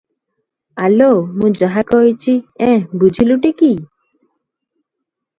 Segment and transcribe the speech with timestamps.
[0.85, 1.09] ଆଲୋ
[1.41, 2.33] ମୁଁ ଯାହା କହିଛି-
[2.69, 3.69] ଏଁ, ବୁଝିଲୁଟି କି?